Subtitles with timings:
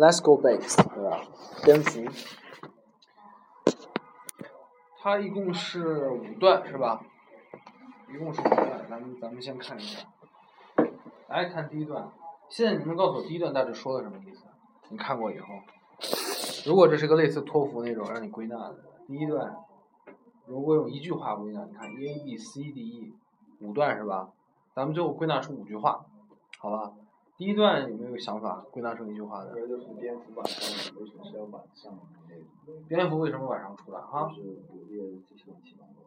[0.00, 1.20] Let's go base，对吧？
[1.62, 2.00] 蝙蝠，
[4.98, 7.04] 它一共是五段，是吧？
[8.08, 10.08] 一共是五段，咱们咱们先看一下。
[11.28, 12.10] 来看第一段，
[12.48, 14.46] 现在你能告诉我第一段大致说的什么意思？
[14.88, 15.48] 你看过以后，
[16.64, 19.54] 如果这是个类似托福那种让你归纳的，第一段，
[20.46, 23.12] 如果用一句话归纳，你看 A B C D E
[23.60, 24.30] 五段是吧？
[24.74, 26.06] 咱们最后归纳出五句话，
[26.58, 26.90] 好吧？
[27.40, 29.54] 第一段有没有想法归纳成一句话的？
[29.66, 31.98] 就是蝙蝠晚上为什么是要晚上
[32.86, 34.28] 蝙蝠为什么晚上出来哈？
[34.28, 36.02] 就是捕猎这些乱七八糟。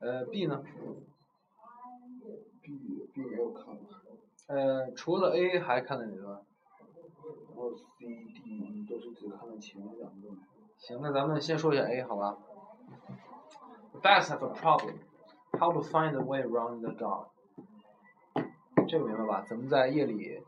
[0.00, 0.62] 呃，B 呢
[2.60, 2.76] ？B
[3.14, 3.74] B 没有看。
[4.48, 6.34] 呃，除了 A 还看了哪段？
[6.34, 8.06] 然后 C
[8.44, 10.36] D 都是只看了前两段。
[10.76, 12.36] 行，那咱们先说一下 A 好吧
[14.02, 14.96] ？Bats have a problem.
[15.58, 17.28] How to find a way around the dark？
[18.86, 19.42] 这个明白吧？
[19.48, 20.42] 怎么在夜里？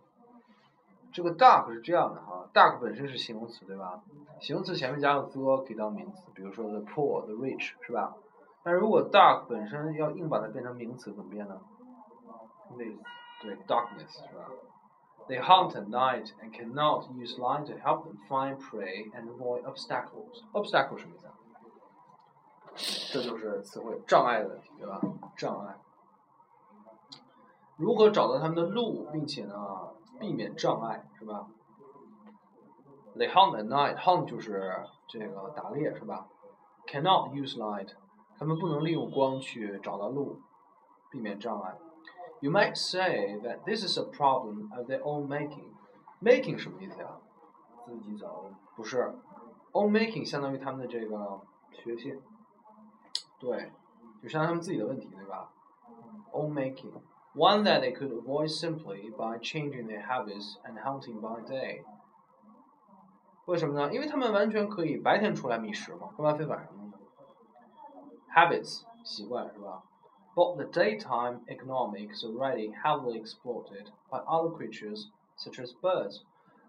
[1.13, 4.03] 这个 dark 是这样的哈，dark 本身是形容词对吧？
[4.41, 8.15] 形容词前面加个 the 给到名词，比如说 the poor, the rich 是吧？
[8.63, 11.61] 但如果 dark 本身要硬把它变成名词，怎么变呢？
[12.77, 12.97] 对。
[13.41, 14.51] 对，darkness 是吧
[15.29, 20.43] ？They hunt at night and cannot use light to help them find prey and avoid obstacles.
[20.53, 21.35] Obstacle 什么意思啊？
[23.13, 25.01] 这就是词汇障碍的问题，对吧？
[25.37, 25.77] 障碍。
[27.77, 29.55] 如何找到他们的路，并且呢，
[30.19, 31.49] 避免障碍，是吧
[33.17, 33.97] ？They hunt at night.
[33.97, 36.29] Hunt 就是这个打猎，是吧
[36.87, 37.91] ？Cannot use light.
[38.39, 40.41] 他们不能利用光去找到路，
[41.11, 41.77] 避免障碍。
[42.41, 45.67] You might say that this is a problem of their own making.
[46.21, 47.19] Making 什么意思呀？
[47.85, 48.51] 自己找的。
[48.77, 49.13] 不是
[49.73, 51.41] ，own making 相当于他们的这个
[51.73, 52.21] 缺陷。
[53.41, 53.73] 对，
[54.23, 55.51] 就相当于他们自己的问题，对吧
[56.33, 56.93] ？Own making.
[57.38, 61.84] One that they could avoid simply by changing their habits and hunting by day.
[63.46, 63.92] 为什么呢？
[63.94, 66.94] 因为他们完全可以白天出来觅食嘛，干嘛非晚上呢？
[68.36, 69.84] Habits 习惯是吧？
[70.36, 76.22] but the daytime economy is already heavily exploited by other creatures such as birds.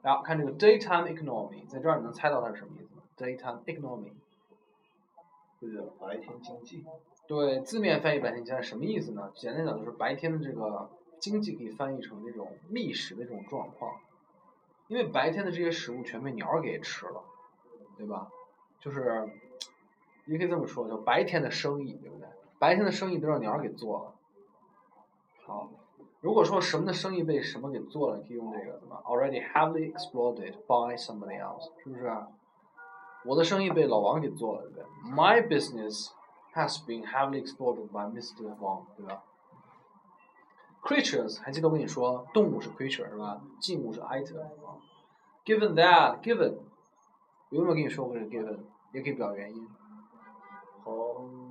[0.02, 3.02] 然后看这个 daytime economy，在这儿你能猜到它是什么意思吗？
[3.16, 4.12] daytime economy，
[5.60, 6.84] 就是白天经济。
[7.29, 9.31] 对，字面翻译白天经济什么意思呢？
[9.35, 13.97] 简单讲就是白天的这个经济可以翻译成这种觅食的这种状况，
[14.87, 17.21] 因为白天的这些食物全被鸟给吃了，
[17.95, 18.29] 对吧？
[18.79, 19.29] 就是
[20.25, 22.27] 也可以这么说，叫白天的生意，对不对？
[22.57, 24.13] 白天的生意都让鸟给做了。
[25.45, 25.69] 好，
[26.21, 32.11] 如果说什么的生意被什么给做了，可以用这个什么？Already heavily exploited by somebody else，是不是？
[33.23, 36.09] 我的生意被老王给做了，对不对？My business
[36.55, 38.55] has been heavily exploited by Mr.
[38.59, 39.23] Wang，对吧
[40.83, 43.41] ？Creatures，还记得我跟你说，动物是 creature 是吧？
[43.59, 44.45] 静物是 item。
[45.45, 46.57] Given that，given，
[47.49, 48.59] 有没有跟你说过这个 given？
[48.91, 49.67] 也可以表原因。
[50.83, 50.91] 好，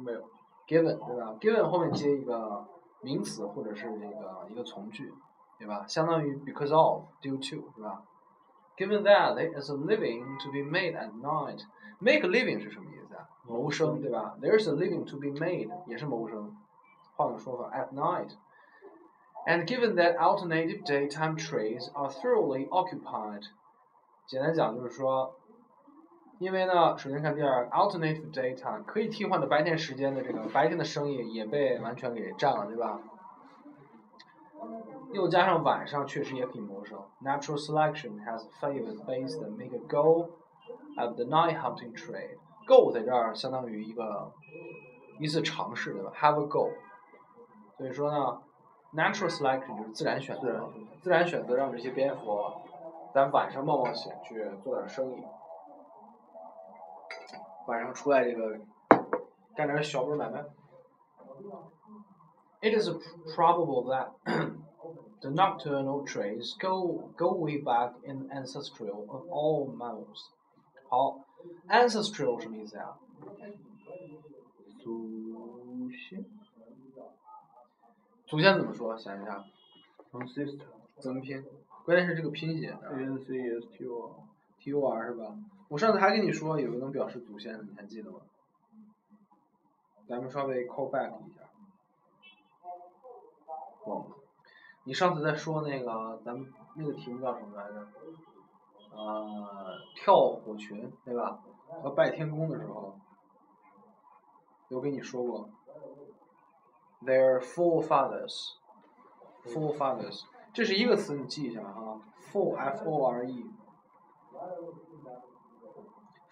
[0.03, 0.21] 没有。
[0.67, 2.67] given 对吧？given 后面接一个
[3.01, 5.15] 名词或者是这个一个从句，
[5.59, 5.87] 对吧？
[5.87, 8.03] 相当于 because of due to 是吧
[8.77, 11.63] ？Given that there is a living to be made at night,
[12.01, 13.28] make a living 是什么意思 啊？
[13.48, 14.36] 谋生对吧？
[14.42, 16.56] There is a living to be made 也是谋生，
[17.16, 18.32] 换个说法 at night.
[19.46, 23.44] And given that alternative daytime trades are thoroughly occupied，
[24.28, 25.36] 简单讲就是说。
[26.40, 33.00] 因为呢，首先看第二，alternative daytime 可以替换的白天时间的这个白天的生意也被完全给占了，对吧？
[35.14, 37.00] 又加上晚上确实也可以谋生。
[37.24, 40.32] Natural selection has favored base that make a go
[40.98, 42.38] of the night hunting trade.
[42.69, 44.31] Go 在这儿相当于一个
[45.19, 46.69] 一次尝试，对吧？Have a go。
[47.79, 48.43] 所以说呢
[48.93, 50.69] ，natural selection 就是自然选择，
[51.01, 52.53] 自然选择让这些蝙蝠
[53.15, 55.25] 在晚上冒冒险去做点生意。
[57.67, 58.59] 晚上出来这个
[59.57, 60.45] 干点小本买卖。
[62.61, 62.91] It is
[63.35, 64.11] probable that
[65.21, 70.31] the nocturnal trades go go way back in ancestral of all mammals。
[70.89, 71.21] 好
[71.69, 72.97] ，ancestral 什么意思呀？
[74.79, 76.25] 祖先。
[78.27, 78.97] 祖先怎么说？
[78.97, 79.45] 想一下。
[80.13, 80.61] Ancestor。
[80.99, 81.45] 怎么拼？
[81.85, 82.71] 关键是这个拼写。
[82.71, 84.15] A N C S T O R。
[84.59, 85.37] T O R 是吧？
[85.69, 88.21] 我上次还跟你说有个能表示祖先的，你还记得吗？
[90.07, 91.41] 咱们稍微 call back 一下。
[93.87, 94.17] 忘了。
[94.85, 97.87] 你上次在说那个咱们那个题目叫什么来着？
[98.99, 101.39] 呃，跳火群对吧？
[101.83, 102.99] 和拜天公的时候，
[104.69, 105.49] 有跟你说过。
[107.03, 108.57] Their forefathers,
[109.45, 112.01] forefathers，这是一个词，你记一下啊。
[112.33, 113.47] ，four F O R E。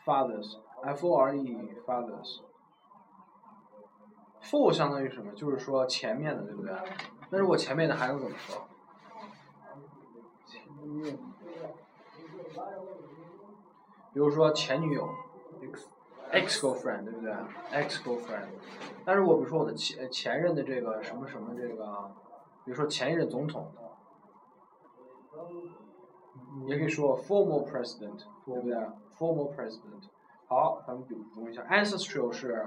[0.04, 2.40] fathers，f o r e fathers。
[4.42, 5.32] four 相当于什么？
[5.34, 6.72] 就是说前面的，对不对？
[7.30, 8.66] 那如果前面的还能怎么说？
[10.46, 11.16] 前面
[14.16, 15.06] 比如说前女友
[15.60, 15.82] ，ex
[16.32, 17.30] ex girlfriend，对不对
[17.70, 18.46] ？ex girlfriend。
[19.04, 22.10] 但是我比如说我的前前任的这个什么什么这个，
[22.64, 23.70] 比如说前一任总统，
[26.64, 28.74] 也可以说 former president，对不对
[29.18, 30.08] ？former president。
[30.46, 32.66] 好，咱们补充一下，ancestral 是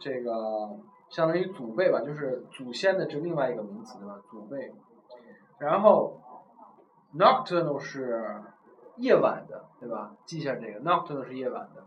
[0.00, 0.76] 这个
[1.10, 4.20] 相当于祖辈吧，就是祖先的这另外一个名词，对吧？
[4.28, 4.74] 祖辈。
[5.58, 6.20] 然后
[7.14, 8.42] nocturnal 是
[8.97, 10.15] 夜晚的，对吧？
[10.25, 11.83] 记一下这个，nocturnal 是夜晚的。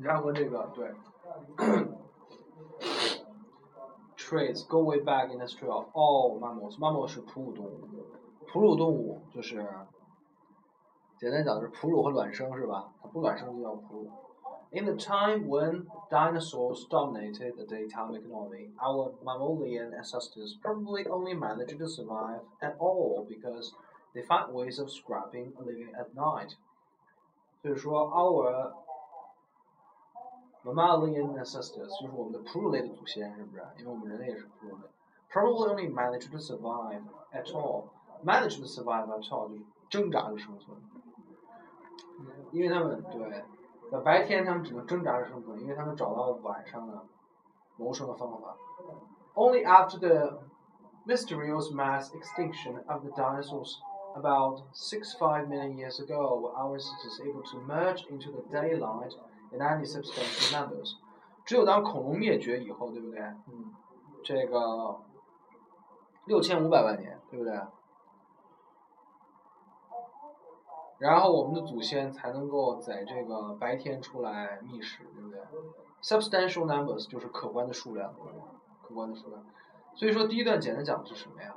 [0.00, 0.94] 然后这个对，
[4.16, 7.80] traits go way back in the history of all mammals。mammals 是哺乳动物，
[8.46, 9.66] 哺乳动物就是
[11.18, 12.92] 简单讲就是哺乳和卵生是吧？
[13.02, 14.10] 它不卵生就叫哺乳。
[14.70, 21.86] In the time when dinosaurs dominated the daytime economy, our mammalian ancestors probably only managed to
[21.86, 23.72] survive at all because
[24.14, 26.56] they found ways of scrapping a living at night.
[27.62, 28.72] 所以说，our
[30.64, 33.66] mammalian ancestors 就是我们的哺乳类的祖先，是不是？
[33.78, 34.82] 因为我们人类也是哺乳类。
[35.30, 37.02] Probably only managed to survive
[37.32, 37.88] at all.
[38.24, 40.76] Managed to survive at all 就是挣扎着生存，
[42.52, 43.44] 因为他们对。
[43.90, 47.02] 在白天，他们只能挣扎着生存，因为他们找到了晚上的
[47.78, 48.54] 谋生的方法。
[49.34, 50.40] Only after the
[51.06, 53.78] mysterious mass extinction of the dinosaurs
[54.15, 59.13] About 65 million years ago were our ancestors able to merge into the daylight
[59.51, 60.95] in any substantial numbers。
[61.45, 63.19] 只有当恐龙灭绝以后，对不对？
[63.21, 63.73] 嗯。
[64.23, 65.01] 这个
[66.25, 67.59] 六千五百万年，对不对？
[70.99, 75.39] 然后我们的祖先才能够在这个白天出来觅食，对不对
[76.01, 78.13] ？Substantial numbers 就是可观的数量，
[78.81, 79.43] 可观的数量。
[79.95, 81.53] 所以说第一段简单讲的是什么呀？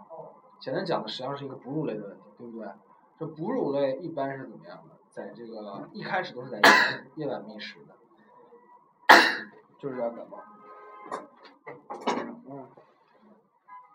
[0.59, 2.69] 简单讲的实际上是一个哺乳类的问题，对不对？
[3.19, 4.97] 这哺乳类一般是怎么样的？
[5.11, 6.65] 在这个一开始都是在夜
[7.15, 7.95] 夜晚觅食的，
[9.79, 10.43] 就是要感冒。
[12.49, 12.69] 嗯。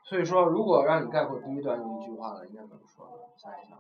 [0.04, 3.08] 所以说，如果让你概括第一段用一句话了，应该怎么说？
[3.38, 3.78] 想一想。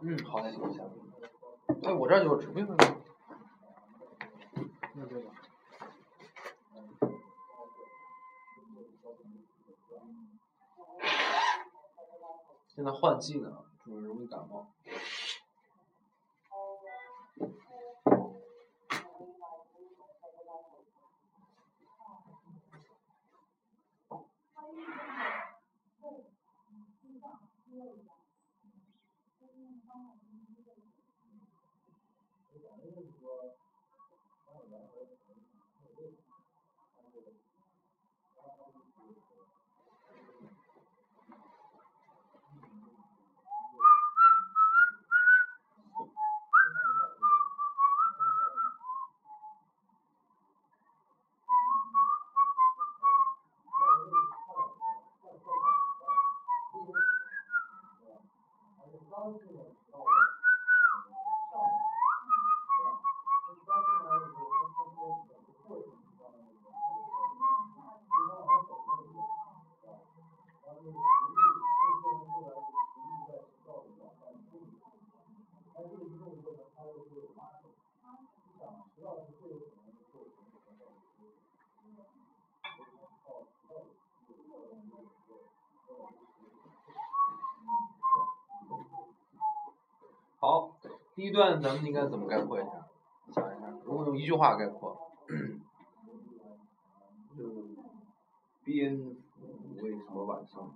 [0.00, 0.90] 嗯，好嘞，行。
[1.84, 2.60] 哎，我这儿有纸，不
[12.68, 14.66] 现在换季呢，就是容易感冒。
[90.38, 90.78] 好，
[91.16, 92.70] 第一段咱们应该怎么概括一下？
[93.32, 94.96] 想一下，如果用一句话概括，
[97.36, 97.44] 就
[98.62, 99.16] 蝙蝠
[99.82, 100.70] 为什么晚上？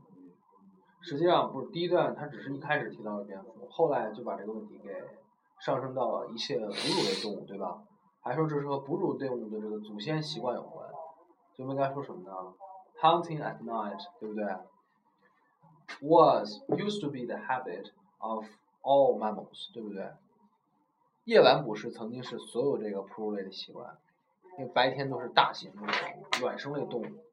[1.02, 4.90] 实际上不是，第一段他只是一开始提到了蝙蝠，后来就把这个问题给
[5.58, 6.72] 上升到了一切哺乳
[7.04, 7.82] 类动物，对吧？
[8.22, 10.90] 还说这是和哺乳动物的这个祖先习惯有关，
[11.54, 12.54] 就应该说什么呢
[13.00, 14.44] ？Hunting at night，对不对
[16.00, 18.46] ？Was used to be the habit of
[18.82, 20.10] all mammals，对不对？
[21.30, 23.96] 夜晚捕食曾经是所有这个哺乳类的习惯，
[24.58, 25.86] 因为白天都是大型动物、
[26.40, 27.24] 卵生类动物。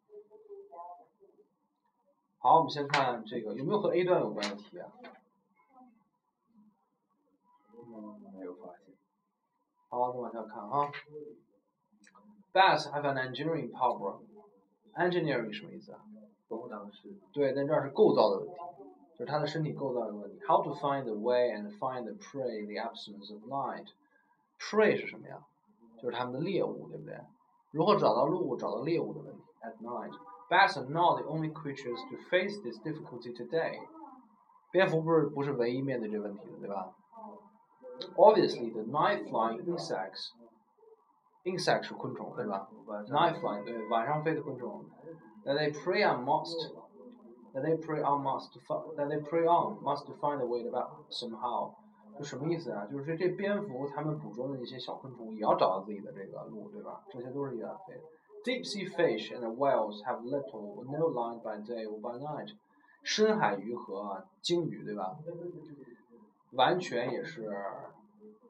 [2.37, 4.91] 好，我们先看这个有没有和 A 段有关的题啊？
[7.73, 8.95] 嗯，没有发现。
[9.89, 10.91] 好，我们往下看啊。
[12.53, 14.19] Bats have an engineering power,
[14.93, 16.01] engineering 什么意思啊？
[16.47, 17.17] 工程师。
[17.33, 18.53] 对，但这儿是构造的问题，
[19.16, 20.38] 就是他的身体构造的问题。
[20.46, 23.88] How to find the way and find the prey in the absence of light?
[24.58, 25.44] Prey 是什么呀？
[26.00, 27.20] 就是他们的猎物，对不对？
[27.70, 29.42] 如何找到路、找到猎物的问题？
[29.62, 30.12] At night,
[30.50, 33.78] bats are not the only creatures to face this difficulty today.
[34.70, 36.94] 蝙蝠不是不是唯一面对这问题的，对吧？
[38.16, 40.30] Obviously, the night-flying insects,
[41.44, 42.68] insect 是昆虫，对吧？
[42.86, 44.84] Night-flying 对，晚上飞的昆虫。
[45.44, 46.72] That they prey on must,
[47.53, 48.51] That they prey on must,
[48.95, 51.73] that they prey on must find a way about somehow.
[52.17, 52.85] 就什么意思啊？
[52.87, 57.03] 就是说这蝙蝠它们捕捉的那些小昆虫也要找到自己的这个路，对吧？
[57.11, 58.01] 这些都是一样飞。
[58.43, 62.55] Deep sea fish and whales have little no light by day or by night.
[63.03, 65.15] 深海鱼和鲸鱼，对吧？
[66.53, 67.51] 完全也是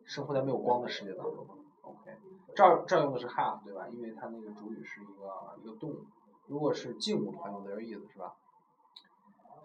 [0.05, 1.45] 生活在没有光的世界当中。
[1.81, 2.11] OK，
[2.55, 3.87] 这儿这儿用的是 have，对吧？
[3.89, 6.05] 因为它那个主语是一个一个动物。
[6.47, 8.33] 如果是静物的话，用 there 意思是吧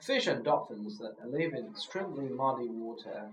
[0.01, 3.31] ？Fish and dolphins that live in extremely muddy water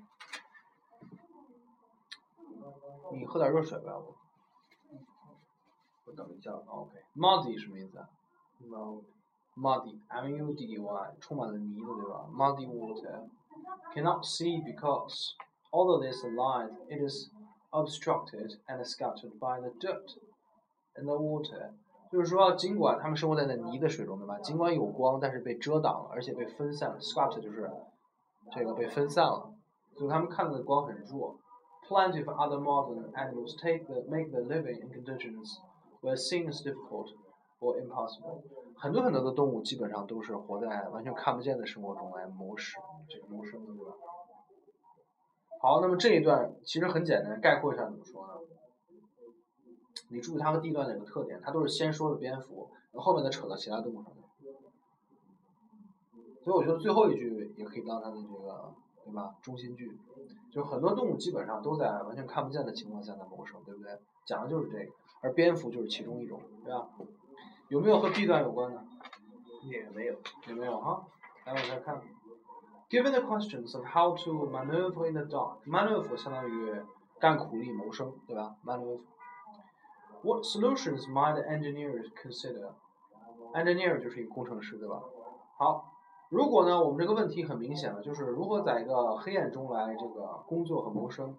[3.12, 4.16] 你喝点热水呗，我。
[6.06, 8.08] 我等一下，OK。Muddy 什么意思啊？
[8.62, 12.26] Mud。Muddy，M-U-D-D-Y，充满了泥的，对吧？
[12.32, 13.28] Muddy water
[13.94, 15.36] cannot see because
[15.70, 17.30] although there's a light, it is
[17.70, 20.18] obstructed and scattered by the dirt
[20.96, 21.72] in the water。
[22.11, 24.39] 就是说，尽管他们生活在那泥的水中，对吧？
[24.39, 26.97] 尽管有光，但是被遮挡了，而且被分散了。
[26.99, 27.69] Scattered 就是
[28.51, 29.53] 这个被分散了，
[29.95, 31.37] 所以他们看到的光很弱。
[31.87, 35.57] Plenty of other modern animals take the make the living in conditions
[36.01, 37.09] where seems difficult
[37.59, 38.41] or impossible。
[38.75, 43.91] 很多很多的动物基本上都是活在完全看不见的生活中来谋食，这个谋生的，对吧？
[45.61, 48.33] 好，那么这一段其实很简单，概括一下怎么说呢？
[50.09, 54.15] 你注意它和第一段有个特点，它都是先说的蝙蝠，然后后面再扯到其他动物上面。
[56.43, 58.73] 所以我觉得最后一句也可以当它的这个，
[59.05, 59.35] 对吧？
[59.41, 59.97] 中心句，
[60.51, 63.99] 就很多动物基本上都在完全看不见的情况下在谋生，对不对？
[64.25, 66.87] 讲的就是这个，而蝙蝠就是其中一种，对吧？
[67.67, 68.83] 有没有和 B 段有关的？
[69.63, 70.15] 也没有，
[70.47, 71.05] 也没有哈。
[71.45, 72.01] 来，我再看。
[72.89, 76.81] Given the questions of how to maneuver in the dark，maneuver 相当于
[77.19, 79.01] 干苦力谋生，对吧？maneuver。
[80.21, 85.01] What solutions might engineers consider？engineer 就是一个工程师，对吧？
[85.57, 85.93] 好，
[86.29, 91.37] 如果呢，我们这个问题很明显了，就是如何在一个黑暗中来这个工作和谋生，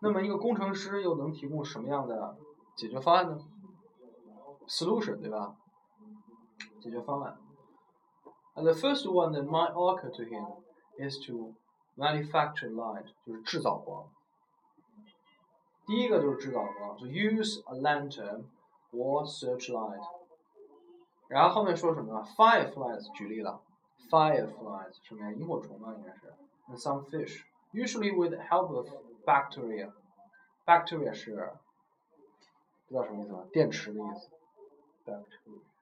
[0.00, 2.36] 那么一个工程师又能提供什么样的
[2.76, 3.38] 解决方案呢
[4.68, 5.56] ？solution 对吧？
[6.80, 7.36] 解决方案。
[8.54, 10.46] And the first one that might occur to him
[10.96, 11.54] is to
[11.96, 14.08] manufacture light，就是制造光。
[15.85, 18.43] 第一个就是制造光，就 use a lantern
[18.91, 20.03] or searchlight。
[21.27, 22.23] 然后后面说什么呢？
[22.35, 23.61] Fireflies 举例了，
[24.09, 25.31] fireflies 什么呀？
[25.33, 26.33] 萤火虫吧，应该是。
[26.67, 28.87] And some fish, usually with the help of
[29.25, 31.31] bacteria。bacteria 是
[32.87, 33.43] 不知道什么意思吧？
[33.51, 34.29] 电池的意思。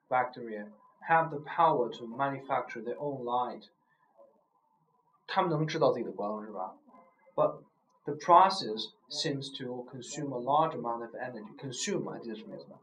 [0.08, 0.70] bacteria
[1.06, 3.68] have the power to manufacture their own light。
[5.26, 6.74] 他们能制造自己的光是吧？
[7.34, 7.60] But
[8.04, 11.55] the process seems to consume a large amount of energy.
[11.57, 12.79] Consume 还记得什么意思吗？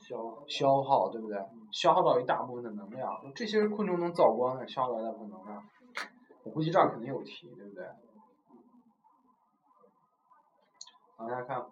[0.00, 1.38] 消消耗，对不对？
[1.70, 3.32] 消耗到一大部分的能量。
[3.34, 5.62] 这些昆虫能造光，消耗到一大部分能量。
[6.42, 7.86] 我估计这儿肯定有题，对不对？
[11.18, 11.64] 往下看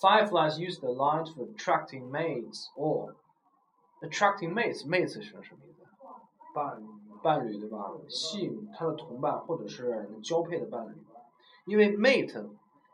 [0.00, 3.14] ，Fireflies use the light for attracting mates or
[4.00, 4.86] attracting mates.
[4.86, 5.86] Mates 是什么意思？
[6.54, 6.82] 伴
[7.22, 7.92] 伴侣对吧？
[8.08, 10.96] 吸引他的同伴或者是交配的伴侣。
[11.66, 12.48] 因为 mate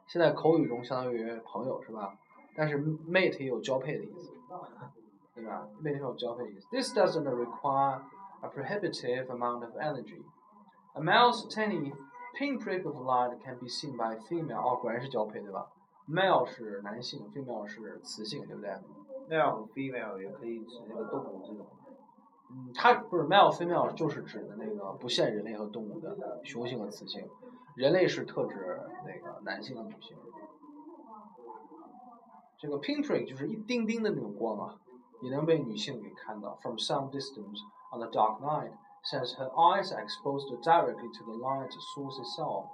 [0.08, 2.16] 现在口语中相当于朋友是吧？
[2.56, 4.32] 但是 mate 也有交配的意思，
[5.34, 6.66] 对吧？mate 也有交配的意思。
[6.70, 8.00] This doesn't require
[8.40, 10.22] a prohibitive amount of energy.
[10.94, 11.92] A male's tiny
[12.34, 14.58] pinprick of light can be seen by female.
[14.58, 15.70] 哦，果然是交配对吧
[16.08, 18.70] ？male 是男性，female 是雌性，对不对
[19.28, 21.66] ？male 和 female 也可以指那个动物这种。
[22.50, 27.28] 嗯，它不是 male female 就是指的那个不限人类和动物的雄性和雌性。
[27.77, 30.17] 人类是特指那个男性和女性。
[32.57, 34.75] 这个 pinprick 就是一丁丁的那种光啊，
[35.21, 36.57] 也能被女性给看到。
[36.61, 37.59] From some distance
[37.91, 38.71] on a dark night,
[39.03, 42.67] since her eyes are exposed directly to the light source itself.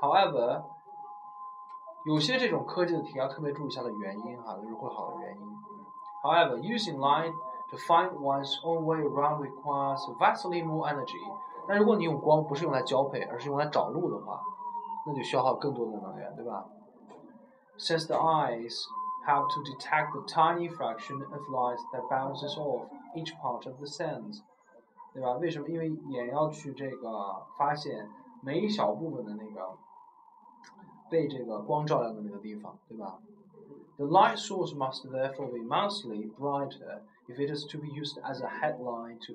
[0.00, 0.64] However，
[2.06, 5.58] 有些这种科技的题要特别注意一下的原因哈，就是会好的原因。
[6.24, 7.32] However, using light
[7.70, 11.22] to find one's own way around requires vastly more energy
[11.68, 14.40] 那如果你用光不是用来交配，而是用来找路的话，
[15.06, 16.66] 那就消耗更多的能源，对吧？
[17.78, 18.84] Since the eyes
[19.26, 23.86] have to detect the tiny fraction of light that bounces off each part of the
[23.86, 24.40] sense，
[25.12, 25.32] 对吧？
[25.32, 25.68] 为什么？
[25.68, 28.08] 因为眼要去这个发现
[28.42, 29.76] 每一小部分的那个
[31.10, 33.18] 被这个光照亮的那个地方，对吧？
[33.96, 38.48] The light source must therefore be immensely brighter if it is to be used as a
[38.48, 39.34] headlight to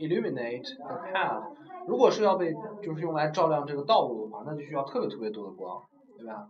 [0.00, 1.44] illuminate the path。
[1.86, 5.82] 如果是要被就是用来照亮这个道路的话，那就需要特别特别多的光，
[6.16, 6.48] 对吧？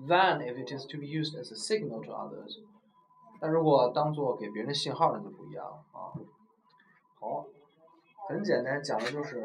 [0.00, 2.58] Then if it is to be used as a signal to others，
[3.38, 6.10] 但如果当做给别人的信号，那就不一样了啊。
[7.20, 7.46] 好，
[8.28, 9.44] 很简单，讲的就是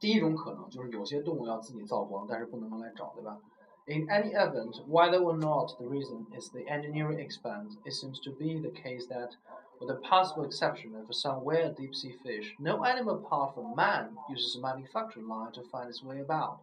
[0.00, 3.38] 第一种可能，就是有些动物要自己造光，但是不能用来找，对吧？
[3.86, 8.60] In any event, whether or not the reason is the engineering expense, it seems to be
[8.60, 9.32] the case that
[9.79, 14.15] with the possible exception of some rare deep sea fish, no animal apart from man
[14.29, 16.59] uses manufactured line to find its way about.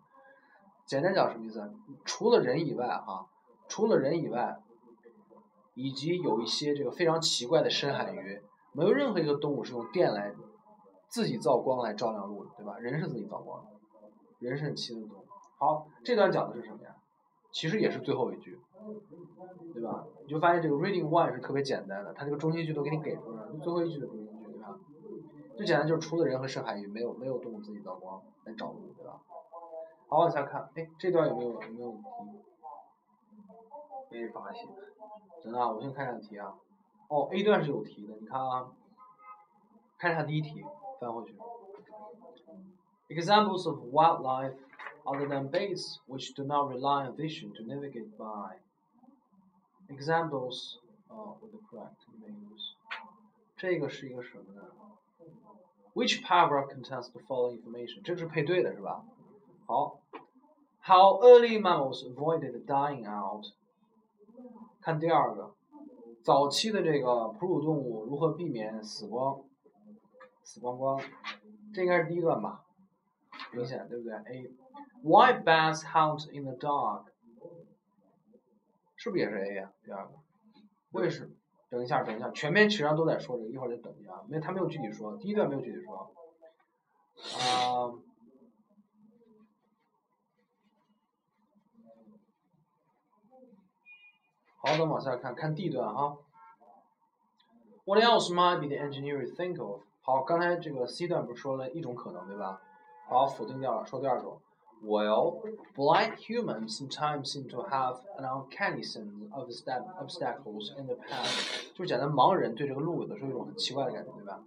[0.87, 1.73] 简单讲什么意思？
[2.05, 3.26] 除了人以外，哈，
[3.69, 4.61] 除了人以外，
[5.75, 10.33] 以及有一些这个非常奇怪的深海鱼，没有任何一个动物是用电来
[11.09, 12.79] 自己造光来照亮路的，对吧？
[12.79, 13.71] 人是自己造光的，
[14.40, 15.25] 人是很奇的动物。
[15.59, 16.97] 好，这段讲的是什么呀？
[17.52, 18.59] 其实也是最后一句。
[19.73, 20.04] 对吧？
[20.25, 24.78] 你就发现这个 reading one 是特别简单的，它这个中心句都给你给出来了，就最后一句的中心句，对吧？
[25.57, 29.21] 最简单就是除了人和深海鱼，没有没有动物自己造光来找路，对吧？
[30.09, 32.09] 好，往下看，哎，这段有没有有没有问题？
[34.11, 34.69] 没发现。
[35.42, 36.54] 真的啊，我先看一下题啊。
[37.09, 38.73] 哦，A 段是有题的，你看啊，
[39.99, 40.64] 看一下第一题，
[40.99, 41.37] 翻回去。
[43.09, 44.54] Examples of wildlife
[45.06, 48.58] other than baits which do not rely on vision to navigate by.
[49.89, 50.80] Examples
[51.12, 52.75] uh, with the correct names.
[53.56, 54.68] 这个是一个什么呢？
[55.94, 58.01] Which paragraph contains the following information？
[58.04, 59.06] 这个是配对的是吧？
[59.65, 60.01] 好，
[60.82, 63.46] How early mammals avoided dying out？
[64.82, 65.56] 看第二个，
[66.22, 69.42] 早期的这个哺乳动物如何避免死光？
[70.43, 71.00] 死光光，
[71.74, 72.65] 这应该是第一段吧？
[73.54, 74.13] 明显对不对？
[74.13, 74.52] A
[75.03, 77.05] Why bats hunt in the dark？
[78.97, 79.73] 是不是也是 A 呀？
[79.83, 80.13] 第二个，
[80.91, 81.35] 为什么？
[81.71, 86.13] 等一下，等一下，全篇实际上都在说这个，一会儿再等一下，没他没有具体说，第一段没有具体说。
[87.39, 87.95] 啊，
[94.63, 96.19] 好，咱往下看看 D 段哈。
[97.85, 99.83] What else might be the engineer think of？
[100.03, 102.61] 好，刚才这个 C 段不是说了一种可能对吧？
[103.09, 104.43] 好，否定掉了，说第二种。
[104.84, 105.41] Well,
[105.76, 109.50] blind humans sometimes seem to have an uncanny sense of
[109.98, 111.71] obstacles in the path。
[111.74, 114.43] 就是讲的盲人对这个路有的时候有一种很奇怪的感觉，对吧？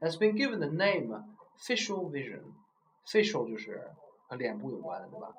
[0.00, 1.22] Has been given the name
[1.58, 3.90] facial vision。facial 就是
[4.28, 5.34] 和脸部有关的，对吧？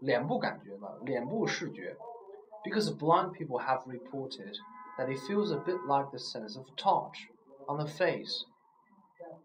[0.00, 1.96] 脸部感觉吧，脸部视觉。
[2.64, 4.56] Because blind people have reported
[4.98, 7.28] that it feels a bit like the sense of touch
[7.68, 8.44] on the face.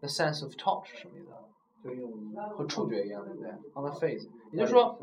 [0.00, 1.30] The sense of touch 是什么意思？
[2.56, 3.50] 和触觉一样，对不对？
[3.74, 4.98] On the face，也就是说，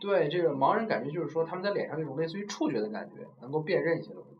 [0.00, 4.36] 对这个盲人感觉就是说他们在脸上那种类似于触觉的感觉，能够辨认一些东西。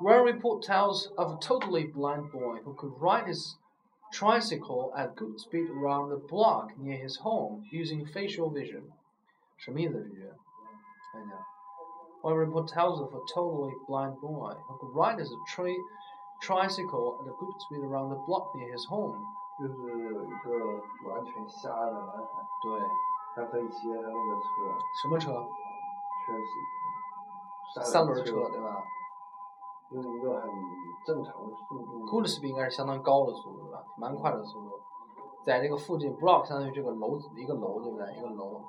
[0.00, 3.56] One report tells of a totally blind boy who could ride his
[4.12, 8.82] tricycle at good speed around the block near his home using facial vision。
[9.56, 10.28] 什么意思这句？
[11.12, 11.46] 看一下。
[12.22, 15.72] One report tells of a totally blind boy who could ride his tri
[16.42, 19.16] tricycle at a good speed around the block near his home
[19.59, 19.73] 就是
[20.13, 20.49] 有一个
[21.09, 22.79] 完全瞎的男孩，对，
[23.35, 24.49] 他可以骑他那个车，
[25.01, 25.31] 什么车？
[26.25, 28.81] 确实，三轮车对吧？
[29.91, 30.49] 用一个很
[31.05, 32.05] 正常的速度。
[32.05, 33.83] Good speed 应该是相当高的速度对吧？
[33.97, 34.79] 蛮快的速度，
[35.45, 38.15] 在这个附近，block 相当于这个楼一个楼对不对？
[38.15, 38.61] 一个楼。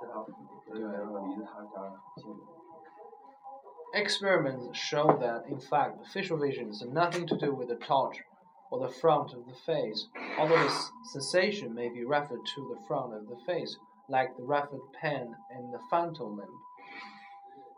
[0.00, 0.30] 在他附
[0.64, 2.36] 近，对，离着他家近。
[3.94, 8.20] Experiments show that, in fact, facial visions nothing to do with the touch
[8.71, 10.07] or the front of the face,
[10.39, 10.69] although the
[11.11, 15.71] sensation may be referred to the front of the face, like the referred pen in
[15.71, 16.49] the frontal limb.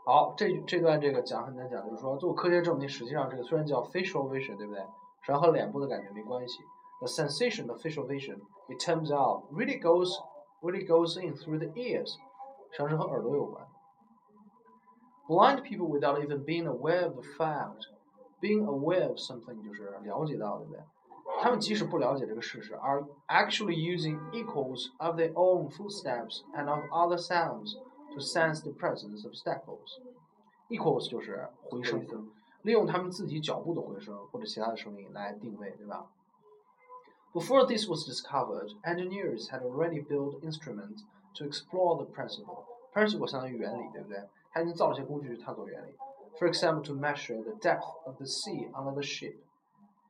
[0.05, 4.81] 好，这这段这个讲很难讲，就是说做科学证明，实际上这个虽然叫 facial vision，对不对？
[5.21, 6.59] 实际上和脸部的感觉没关系。
[6.99, 8.39] The sensation of facial vision,
[8.69, 10.15] it turns out, really goes
[10.61, 12.13] really goes in through the ears，
[12.71, 13.67] 实际上是和耳朵有关。
[15.27, 17.87] Blind people, without even being aware of the fact,
[18.39, 20.81] being aware of something 就是了解到，对不对？
[21.41, 27.75] 他们即使不了解这个事实，are actually using echoes of their own footsteps and of other sounds
[28.13, 29.99] to sense the presence of obstacles.
[30.69, 36.07] Echoes 就是回声，利用他们自己脚步的回声或者其他的声音来定位，对吧？
[37.33, 41.03] Before this was discovered, engineers had already built instruments
[41.35, 42.63] to explore the principle.
[42.93, 44.23] Principle 相当于原理，对不对？
[44.51, 45.93] 他已经造了些工具去探索原理。
[46.39, 49.35] For example, to measure the depth of the sea under the ship。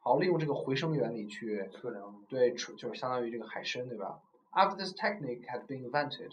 [0.02, 2.16] 好，利用这个回声原理去测量。
[2.28, 4.20] 对，就是相当于这个海深，对吧？
[4.54, 6.32] After this technique had been invented，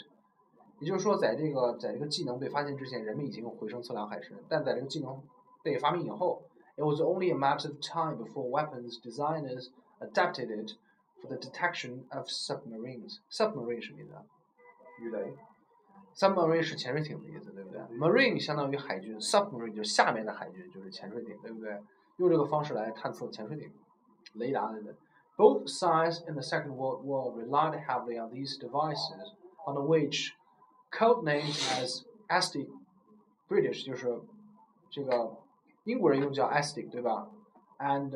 [0.78, 4.36] 也就是说，在这个在这个技能被发现之前，人们已经用回声测量海深。
[4.48, 5.22] 但在这个技能
[5.62, 6.42] 被发明以后，
[6.76, 9.68] it was only a matter of time before weapons designers
[10.00, 10.72] adapted it
[11.20, 13.18] for the detection of submarines.
[13.30, 14.12] Submarine 什么意思？
[15.00, 15.34] 鱼雷。
[16.16, 17.80] Submarine 是潜水艇的意思，对不对？
[17.96, 21.80] Marine 相当于海军，Submarine 就是下面的海军，就是潜水艇，对不对？
[22.18, 23.72] 用这个方式来探测潜水艇
[24.34, 24.94] 雷达，对不对？
[25.36, 29.32] Both sides in the Second World War relied heavily on these devices,
[29.66, 30.32] on which
[30.90, 32.68] codenamed as ASDIC,
[33.48, 34.20] British 就是
[34.90, 35.38] 这个
[35.84, 37.28] 英国人用叫 ASDIC，对吧？
[37.78, 38.10] And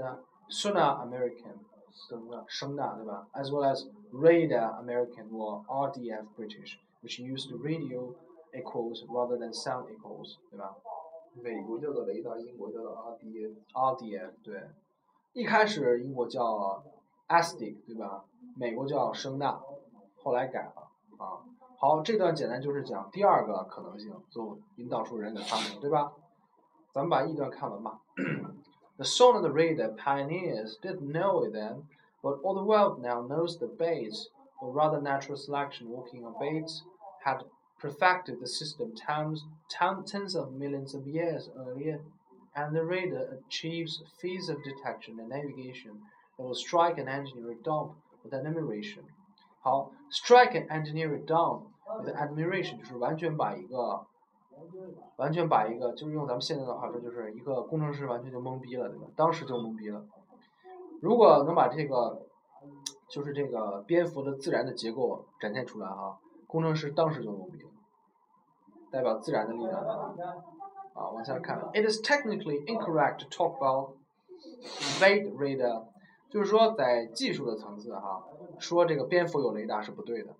[0.50, 1.56] Sonar American
[1.90, 3.26] 声呐声呐，对吧？
[3.32, 8.14] As well as Radar American or RDF British, which used radio
[8.52, 10.74] echoes rather than sound echoes，对吧？
[11.42, 14.62] 美国叫做雷达，英国叫做 RDF。RDF 对，
[15.34, 16.82] 一开始英国叫
[17.28, 18.24] ASDIC 对吧？
[18.56, 19.60] 美国叫声呐，
[20.22, 21.44] 后来改了啊。
[21.78, 26.12] 好，这段简单就是讲第二个可能性，就引导出人的发明，对吧？
[26.92, 28.00] 咱们把一段看完吧。
[28.96, 31.82] The sonar radar pioneers didn't know it then,
[32.22, 36.80] but all the world now knows the Bates, or rather natural selection working on Bates,
[37.24, 37.44] had
[37.78, 42.00] perfected the system tens, tens of millions of years earlier,
[42.54, 46.00] and the radar achieves feats of detection and navigation
[46.36, 49.04] that will strike an engineer dumb with admiration.
[49.60, 51.66] 好，strike an engineer dumb
[52.02, 54.06] with admiration 就是完全把一个，
[55.16, 59.06] 完全把一个，就是用咱们现在的话说，就是一个工程师完全就懵逼了，对吧？
[59.14, 60.04] 当时就懵逼了。
[61.00, 62.22] 如果能把这个，
[63.08, 66.18] 就是这个蝙蝠的自然的结构展现出来哈，
[66.50, 67.70] 工程师当时就懵逼了。
[68.90, 70.14] 代表自然的力量啊，
[70.94, 71.58] 啊，往下看。
[71.74, 73.96] It is technically incorrect to talk about
[75.00, 75.84] bait radar，
[76.30, 78.24] 就是说在技术的层次哈，
[78.58, 80.34] 说这个蝙蝠有雷达是不对的。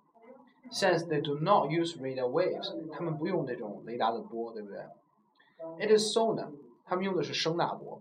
[0.71, 4.79] Since they do not use radar waves，他们不用这种雷达的波，对不对？
[5.79, 6.49] It is sonar，
[6.85, 8.01] 他们用的是声呐波。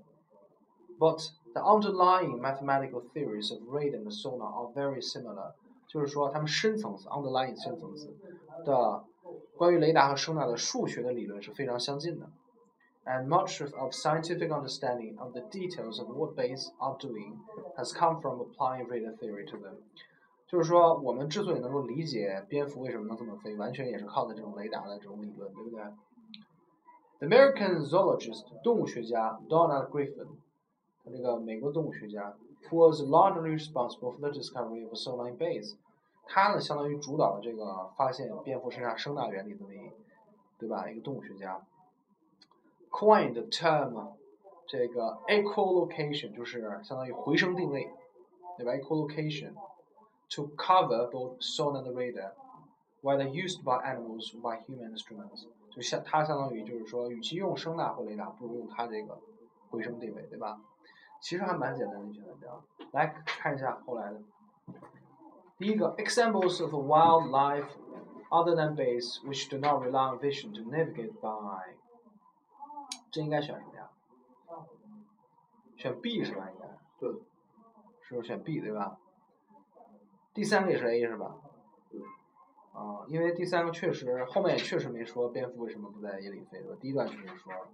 [0.98, 5.54] But the underlying mathematical theories of radar and sonar are very similar，
[5.91, 8.15] 就是说他们深层次 underlying 深层次
[8.65, 9.05] 的。
[9.57, 12.27] 关于雷达和声纳的数学的理论是非常相近的
[13.05, 17.35] ，and much of scientific understanding of the details of what bays are doing
[17.77, 19.75] has come from applying radar theory to them。
[20.49, 25.83] 就是说，我们之所以能够理解蝙蝠为什么能这么飞，完全也是靠的这种雷达的这种理论，对不对
[27.19, 30.27] ？The American zoologist 动物学家 Donald Griffin，
[31.05, 32.35] 他这个美国动物学家
[32.70, 35.76] ，who was largely responsible for the discovery of sonar bays。
[36.28, 39.94] 他呢，相当于主导了这个发现蝙蝠身上声呐原理的那，
[40.58, 40.90] 对吧？
[40.90, 41.62] 一个动物学家。
[42.90, 44.14] Coined the term，
[44.68, 47.92] 这个 echolocation 就是相当于回声定位，
[48.58, 48.72] 对吧？
[48.72, 49.54] Echolocation
[50.30, 59.20] to cover both sonar and radar，whether used by animals or by human instruments，就相它相当于就是说，与其用声呐或雷达，不如用它这个
[59.70, 60.60] 回声定位，对吧？
[61.21, 64.21] 其实还蛮简单的一篇文章，来看一下后来的。
[65.59, 67.69] 第一个 examples of wildlife
[68.31, 71.77] other than base which do not rely on vision to navigate by，
[73.11, 73.91] 这应该选什么呀？
[75.77, 76.49] 选 B 是吧？
[76.51, 76.67] 应该。
[76.99, 77.11] 对。
[78.03, 78.99] 是不是选 B 对吧？
[80.35, 81.37] 第三个也是 A 是吧？
[82.73, 86.77] 啊，因为第三个确实后面也确实没说蝙蝠为什么不在夜里飞，对吧？
[86.81, 87.69] 第一段确实说了。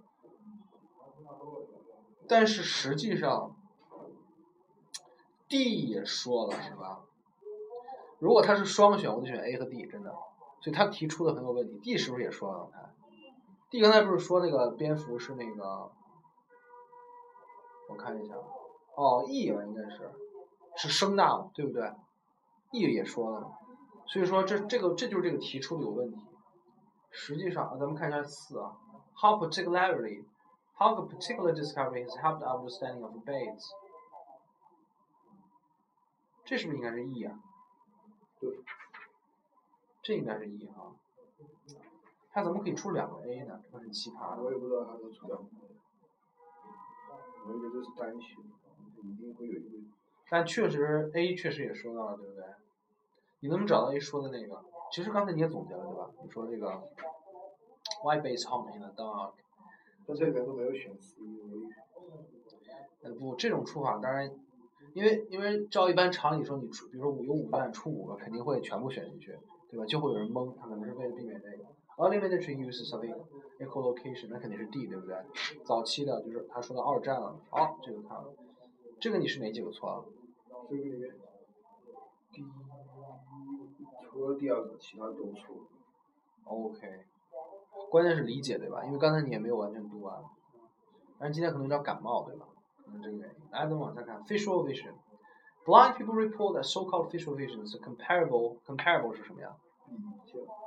[2.27, 3.55] 但是实际上
[5.47, 7.01] ，D 也说了是吧？
[8.19, 10.11] 如果他是双选，我就选 A 和 D，真的。
[10.59, 11.79] 所以他提出的很有问题。
[11.79, 12.69] D 是不是也说了？
[12.71, 12.89] 刚才
[13.69, 15.91] ，D 刚才不是说那个蝙蝠是那个？
[17.89, 18.35] 我看一下，
[18.95, 20.11] 哦，E 吧，应该是，
[20.75, 21.89] 是声呐，对不对
[22.71, 23.49] ？E 也说了，
[24.07, 26.17] 所以说这这个这就是这个提出的有问题。
[27.11, 28.75] 实际上，啊咱们看一下四啊
[29.15, 30.25] ，How particularly,
[30.77, 33.65] how the particular discovery has helped our understanding of birds？
[36.45, 37.39] 这是不是应该是 E 啊？
[38.39, 38.59] 对，
[40.01, 40.95] 这应该是 E 哈，
[42.31, 43.61] 它怎么可以出两个 A 呢？
[43.71, 44.39] 这很奇葩。
[44.41, 45.75] 我也不知道它能出两个 A，
[47.47, 48.37] 我以为这是单选，
[49.03, 49.77] 一定会有一个。
[50.29, 52.45] 但确实 A 确实也说到了，对不对？
[53.39, 54.63] 你能不能找到 A 说的那个？
[54.91, 56.09] 其实刚才你也总结了，对吧？
[56.23, 56.81] 你说这个
[58.03, 59.33] Y base home in the dark。
[60.07, 61.15] 但这里面都没有选 C，
[63.01, 64.31] 呃不，这种出法当然。
[64.93, 69.37] 因为因为照一般常理说，你出比如说五有五段出五个，肯定会全部选进去，
[69.69, 69.85] 对吧？
[69.85, 71.65] 就会有人蒙，他可能是为了避免这个。
[71.97, 73.03] Early military uses of
[73.59, 75.15] echolocation，那肯定是 D，对不对？
[75.63, 77.39] 早期的就是他说的二战了。
[77.51, 78.33] 好，这个看了，
[78.99, 80.05] 这个你是哪几个错了？
[80.69, 81.13] 这个里面，
[82.31, 82.45] 第一
[84.09, 85.57] 除了第二个，其他都错。
[86.45, 87.05] OK，
[87.89, 88.83] 关键是理解对吧？
[88.85, 90.15] 因为刚才你也没有完全读完，
[91.19, 92.45] 但是今天可能有点感冒对吧？
[92.85, 93.35] 可能这个原因。
[93.51, 94.93] 来，咱们往下看，facial vision。
[95.65, 98.57] Blind people report that so-called facial vision is comparable.
[98.65, 99.55] Comparable 是什么呀？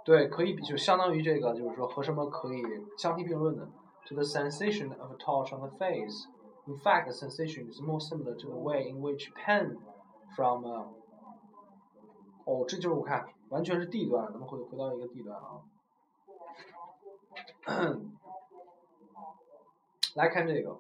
[0.05, 2.63] 对，可以比，就相当于这个，就是说和什么可以
[2.97, 3.67] 相提并论的
[4.07, 6.27] ？To the sensation of a touch on the face.
[6.67, 9.77] In fact, the sensation is more similar to the way in which pen
[10.37, 10.67] from.
[10.67, 10.87] a
[12.45, 15.61] 哦，这就是我看完全是 D 段，咱们回回到一个 D 段啊。
[20.16, 20.80] 来看这个，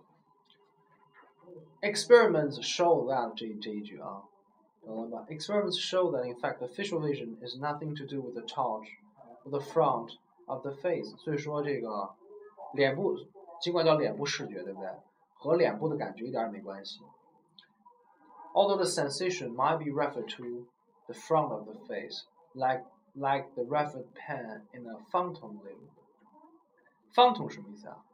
[1.81, 4.23] experiments show that 这这一句啊，
[4.85, 5.25] 懂了吧？
[5.29, 8.87] Experiments show that in fact the visual vision is nothing to do with the touch
[9.43, 11.15] of the front of the face。
[11.17, 12.15] 所以说这个
[12.73, 13.17] 脸部
[13.59, 14.89] 尽管叫脸部视觉，对不对？
[15.33, 17.01] 和脸部的感觉一点儿也没关系。
[18.53, 20.65] Although the sensation might be referred to
[21.07, 25.59] the front of the face, like like the referred pen in a fountain
[27.10, 27.14] Limb.
[27.14, 28.04] Fountain 什么意思啊？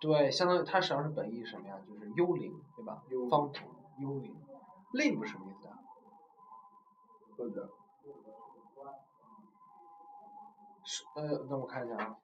[0.00, 1.76] 对，相当于它实际上是本意是什么呀？
[1.86, 3.66] 就是幽灵，对吧幽灵？Fountain
[3.98, 4.36] 幽灵。
[4.92, 5.78] Limb 什么意思啊？
[7.36, 7.68] 或者
[10.84, 12.16] 是呃，那我看一下啊。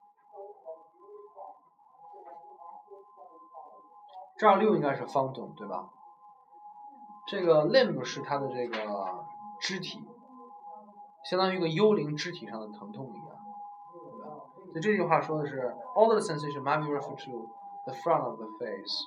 [4.37, 5.89] 这儿六应该是 fountain 对吧？
[7.27, 9.25] 这个 limb 是它的这个
[9.59, 10.03] 肢体，
[11.23, 13.13] 相当于一个幽灵肢体上的疼痛？
[14.75, 17.47] 所以这句话说的是 all the sensation might be referred to
[17.85, 19.05] the front of the face,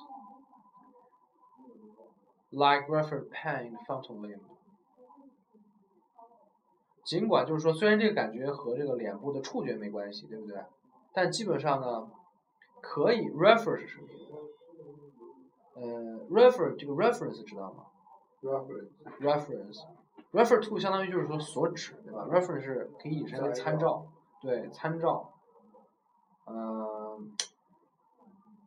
[2.49, 4.39] like referred pain in the fountain limb.
[7.03, 10.59] 尽管就是说，虽然这个感觉和这个脸部的触觉没关系，对不对？
[11.13, 12.09] 但基本上呢，
[12.81, 14.33] 可以 refer 是什么意思？
[15.75, 17.85] 呃，refer 这个 reference 知道吗
[18.41, 19.85] reference？reference
[20.31, 24.07] refer to 相当于就是说所指，对吧？reference 是可以引申为参照，
[24.41, 25.31] 对，参照。
[26.49, 27.31] 嗯、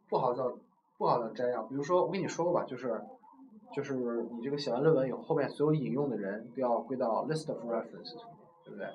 [0.09, 0.57] 不好叫
[0.97, 1.63] 不好叫摘要。
[1.65, 3.03] 比如说，我跟你说过吧，就是
[3.73, 3.95] 就是
[4.33, 8.89] 你这个写完论文以后，后面所有引用的人都要归到 list of references 里面，对不对？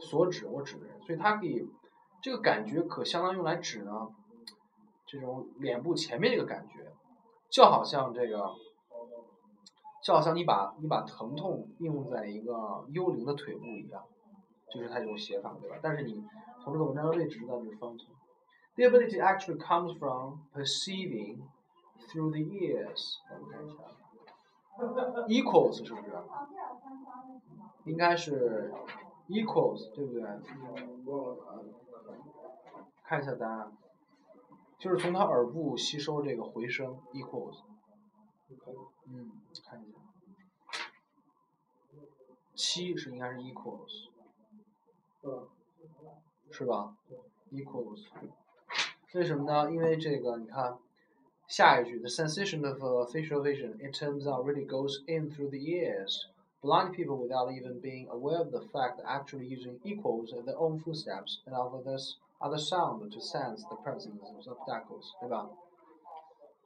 [0.00, 1.68] 所指我指的人，所以它可以
[2.22, 4.08] 这个感觉可相当用来指呢
[5.06, 6.92] 这种脸部前面这个感觉，
[7.50, 8.50] 就好像这个。
[10.02, 14.02] 就好像你把你把疼痛应用在一个幽灵的腿部一样，
[14.72, 15.76] 就是它这种写法，对吧？
[15.82, 16.24] 但是你
[16.64, 18.08] 从这个文章的位置知道这是方程。
[18.80, 21.42] The ability actually comes from perceiving
[22.08, 23.18] through the ears。
[23.28, 23.76] 看一下
[25.28, 26.10] ，equals 是不是？
[27.84, 28.72] 应该是
[29.28, 30.24] equals，对不对？
[33.04, 33.76] 看一下答案，
[34.78, 37.60] 就是从他耳部吸收这个回声 equals。
[39.08, 39.30] 嗯，
[39.62, 39.98] 看一下，
[42.54, 44.08] 七是应该是 equals，
[46.50, 46.96] 是吧
[47.52, 48.06] ？equals，
[49.13, 49.71] 为什么呢？
[49.71, 50.77] 因为这个你看
[51.47, 56.27] 下一句，the sensation of uh, facial vision it turns out really goes in through the ears.
[56.61, 60.57] Blind people, without even being aware of the fact, are actually using equals of their
[60.57, 65.47] own footsteps and of others other sound to sense the presence of obstacles，对吧？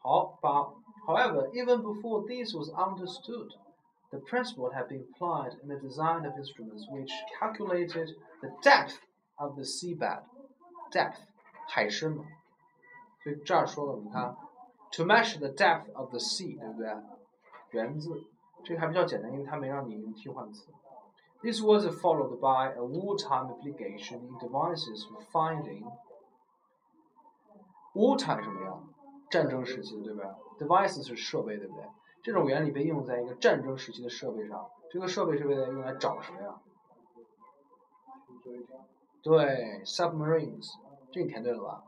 [0.02, 0.73] 好，八。
[1.06, 3.52] However, even before this was understood,
[4.12, 8.99] the principle had been applied in the design of instruments which calculated the depth
[9.38, 10.23] of the seabed.
[10.91, 11.19] Depth，
[11.66, 12.24] 海深嘛。
[13.22, 14.37] 所以这儿说了，你看
[14.92, 16.94] ，to measure the depth of the sea，对不对？
[17.70, 18.24] 源自，
[18.62, 20.68] 这个还比较简单，因为它没让你用替换词。
[21.42, 25.85] This was followed by a wartime application in devices for finding
[27.94, 28.74] wartime 什么呀？
[29.31, 31.85] 战争时期的，对不对？Devices 是设备，对不对？
[32.22, 36.61] 这种原理被应用在一个战争时期的设备上，这个设备是为了用来找什么呀？
[39.22, 40.74] 对，submarines，
[41.14, 41.85] 这你填对了吧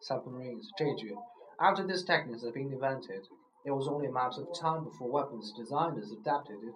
[0.00, 1.16] ？submarines 这一句
[1.58, 3.22] ，After this technique has been invented,
[3.62, 6.74] it was only a matter of time before weapons designers adapted it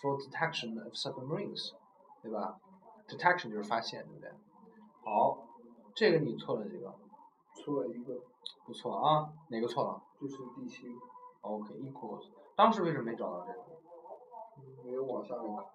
[0.00, 1.74] for detection of submarines，
[2.22, 2.58] 对吧
[3.06, 4.30] ？Detection 就是发现，对不对？
[5.04, 5.46] 好，
[5.94, 6.94] 这个你错了几个？
[7.56, 8.22] 错了一个，
[8.64, 10.98] 不错啊，哪个错了就是第七个
[11.42, 13.58] ，？OK，equals，当时为什么没找到这个？
[14.82, 15.66] 没有往下面看。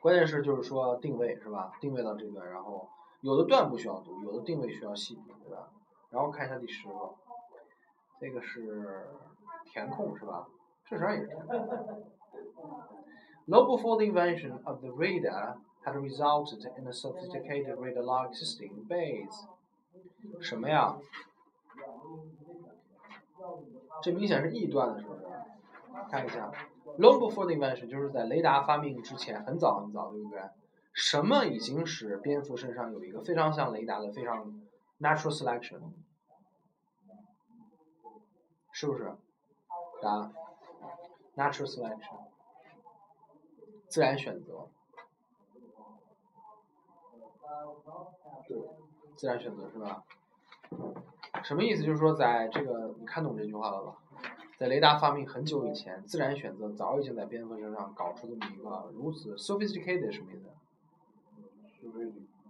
[0.00, 1.70] 关键是就是说定位是吧？
[1.80, 2.88] 定位到这个，然后
[3.20, 5.70] 有的段不需要读，有的定位需要细读，对吧？
[6.10, 7.14] 然后看一下第十个，
[8.18, 9.06] 这个是
[9.64, 10.48] 填空是吧？
[10.84, 11.58] 这啥也是填空。
[13.46, 19.46] Long before the invention of the radar, had resulted in a sophisticated radar log existing base。
[20.40, 20.96] 什么呀？
[24.02, 25.20] 这明显是异段的，是不是？
[26.08, 26.50] 看一下
[26.98, 30.40] ，long before the invention，就是在雷达发明之前，很早很早，对不对？
[30.92, 34.60] 什么已经使蝙蝠身上有一个非常像雷达的非常
[35.00, 35.80] natural selection？
[38.72, 39.12] 是不是？
[40.02, 40.32] 答
[41.36, 42.18] ，natural selection，
[43.88, 44.68] 自然选择。
[48.48, 48.58] 对
[49.16, 50.02] 自然选择是吧？
[51.42, 51.82] 什么意思？
[51.82, 53.98] 就是说，在这个你看懂这句话了吧？
[54.56, 60.48] 在雷达发明很久以前，自然选择早已经在蝙蝠身上搞出这么一个如此 sophisticated 什么意思？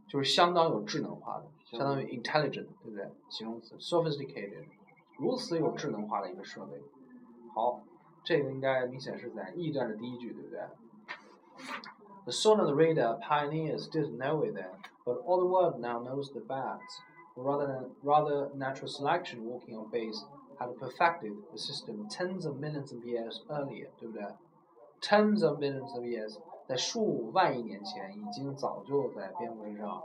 [0.07, 3.09] 就是相当有智能化的，相当于 intelligent，对不对？
[3.29, 4.65] 形容词 sophisticated，
[5.17, 6.81] 如此有智能化的一个设备。
[7.53, 7.81] 好，
[8.23, 10.59] 这个应该明显是在 E 段的第一句，对不对？
[12.25, 14.71] The sonar radar pioneers didn't know it then,
[15.03, 17.01] but all the world now knows the facts.
[17.35, 20.23] Rather than rather natural selection working on base
[20.57, 24.25] had perfected the system tens of millions of years earlier，对不对？
[25.01, 26.37] Tens of millions of years，
[26.70, 30.00] 在数万亿年前已经早就在蝙蝠身上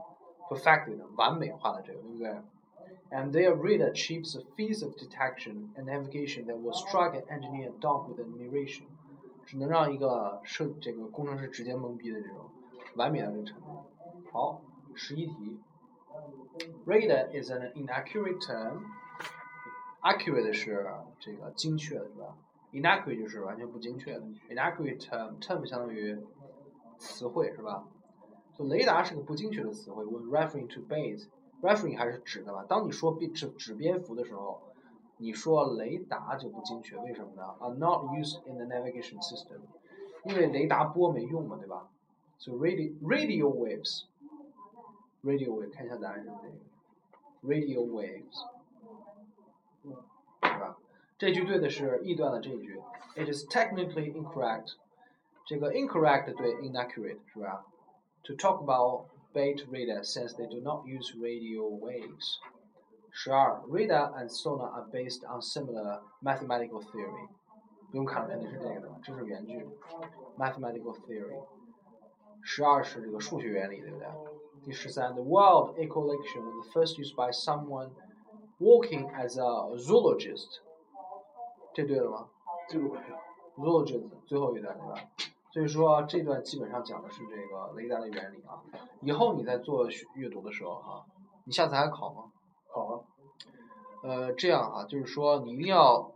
[0.50, 2.30] perfected 完美化了这个，对不对
[3.12, 8.08] ？And their radar achieves a feat of detection and navigation that will strike an engineer dumb
[8.08, 8.86] with admiration，
[9.46, 12.50] 只能让一个设这个工程师直接懵逼的这种
[12.96, 13.86] 完美的这个程度。
[14.32, 14.60] 好，
[14.96, 15.60] 十一题。
[16.88, 18.80] Radar is an inaccurate term.
[20.02, 22.36] Accurate 是这个精确的，是吧
[22.72, 24.22] ？Inaccurate 就是完全不精确的。
[24.50, 26.18] Inaccurate term term 相当于
[26.98, 27.88] 词汇，是吧？
[28.58, 30.04] 就雷达是个不精确的词汇。
[30.06, 32.66] When referring to base，referring 还是指的吧？
[32.68, 34.62] 当你说指指蝙蝠的时候，
[35.18, 39.60] 你说雷达就不精确，为什么呢？Are not used in the navigation system，
[40.24, 41.90] 因为雷达波没用嘛，对吧
[42.38, 44.04] ？So radio radio waves。
[45.24, 46.50] radio wave 看一下答案是哪个
[47.44, 48.46] ？radio waves，
[49.84, 50.78] 是吧？
[51.18, 52.80] 这句对的是 E 段的这一句。
[53.16, 54.74] It is technically incorrect，
[55.47, 57.65] 这个 incorrect 对 inaccurate 是吧？
[58.25, 62.37] To talk about bait radar since they do not use radio waves。
[63.11, 67.29] 十二，radar and sonar are based on similar mathematical theory。
[67.91, 69.67] 不用看了，肯定是这个的，这是原句，
[70.39, 71.43] mathematical theory。
[72.43, 74.07] 十二是这个数学原理，对不对？
[74.65, 77.91] 第十三，the word echolocation was first used by someone
[78.61, 80.61] working as a zoologist。
[81.75, 82.29] 这对了吗？
[82.69, 82.87] 这个
[83.57, 85.11] zoologist 最后一段对吧？
[85.56, 88.60] 所以说这段基本上讲的是这个雷达的原理啊。
[89.00, 91.06] 以后你在做阅读的时候哈、啊，
[91.46, 92.26] 你下次还考吗？
[92.74, 93.00] 考啊。
[94.04, 96.12] 呃，这样哈、啊，就是说你一定要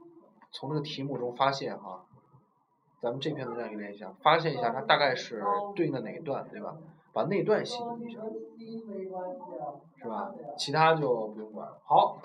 [0.52, 2.04] 从这个题目中发现哈、啊，
[3.02, 5.42] 咱们这篇文章练一下，发现一下它大概是
[5.74, 6.76] 对应的哪一段，对吧？
[7.14, 8.20] 把那段细读一下，
[9.96, 10.34] 是吧？
[10.58, 11.80] 其他就不用管了。
[11.86, 12.20] 好，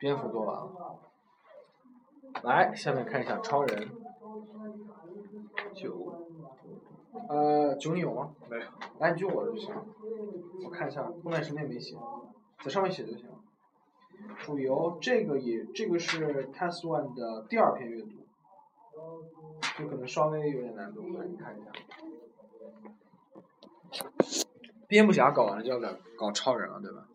[0.00, 0.98] 蝙蝠做完了。
[2.42, 3.88] 来，下面看一下超人。
[5.72, 6.17] 九。
[7.28, 8.34] 呃，九你有吗？
[8.48, 8.62] 没有。
[8.98, 9.74] 来，你就我的就行。
[10.64, 11.96] 我看一下，后面什么也没写，
[12.62, 13.26] 在上面写就行。
[14.38, 18.08] 注意哦，这个也这个是 Test One 的第二篇阅读，
[19.78, 21.70] 就可能稍微有点难度，来你看一下。
[24.86, 27.06] 蝙蝠侠搞完了就要搞搞超人了，对吧？